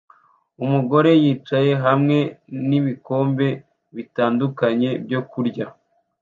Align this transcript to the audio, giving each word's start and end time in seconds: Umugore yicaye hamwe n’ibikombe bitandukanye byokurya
Umugore 0.63 1.11
yicaye 1.23 1.71
hamwe 1.85 2.17
n’ibikombe 2.67 3.47
bitandukanye 3.95 4.89
byokurya 5.03 5.65